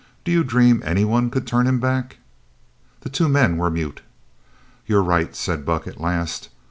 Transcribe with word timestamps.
Do 0.25 0.31
you 0.31 0.43
dream 0.43 0.81
any 0.83 1.05
one 1.05 1.29
could 1.29 1.45
turn 1.45 1.67
him 1.67 1.79
back?" 1.79 2.17
The 3.01 3.09
two 3.11 3.29
men 3.29 3.57
were 3.57 3.69
mute. 3.69 4.01
"You're 4.87 5.03
right," 5.03 5.35
said 5.35 5.63
Buck 5.63 5.85
at 5.85 6.01
last. 6.01 6.49